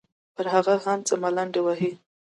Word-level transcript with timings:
پر 0.35 0.45
هر 0.53 0.65
هغه 0.75 0.93
څه 1.07 1.13
ملنډې 1.23 1.61
وهي. 1.63 1.91